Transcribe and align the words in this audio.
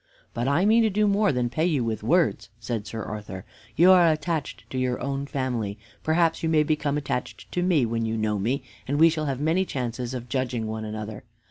"But 0.33 0.47
I 0.47 0.65
mean 0.65 0.81
to 0.81 0.89
do 0.89 1.05
more 1.07 1.31
than 1.31 1.47
pay 1.47 1.67
you 1.67 1.83
with 1.83 2.01
words," 2.01 2.49
said 2.59 2.87
Sir 2.87 3.03
Arthur. 3.03 3.45
"You 3.75 3.91
are 3.91 4.11
attached 4.11 4.67
to 4.71 4.79
your 4.79 4.99
own 4.99 5.27
family, 5.27 5.77
perhaps 6.01 6.41
you 6.41 6.49
may 6.49 6.63
become 6.63 6.97
attached 6.97 7.51
to 7.51 7.61
me, 7.61 7.85
when 7.85 8.03
you 8.07 8.17
know 8.17 8.39
me, 8.39 8.63
and 8.87 8.99
we 8.99 9.09
shall 9.09 9.25
have 9.27 9.39
many 9.39 9.63
chances 9.63 10.15
of 10.15 10.27
judging 10.27 10.65
one 10.65 10.85
another. 10.85 11.23